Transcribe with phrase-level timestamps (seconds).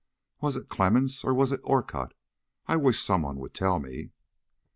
[0.39, 2.15] "Was it Clemmens or was it Orcutt?
[2.65, 4.09] I wish somebody would tell me."